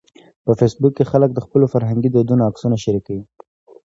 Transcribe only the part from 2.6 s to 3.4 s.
شریکوي